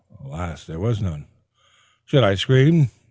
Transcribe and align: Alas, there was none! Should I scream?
Alas, 0.25 0.65
there 0.65 0.79
was 0.79 0.99
none! 1.01 1.25
Should 2.05 2.23
I 2.23 2.33
scream? 2.35 2.89